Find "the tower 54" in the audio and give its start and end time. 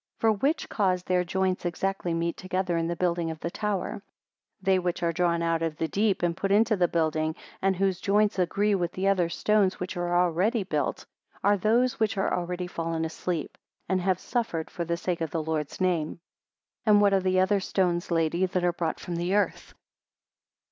3.39-4.63